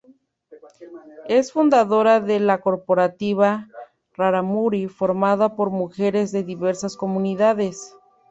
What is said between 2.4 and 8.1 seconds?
Cooperativa Rarámuri, formada por mujeres de diversas comunidades.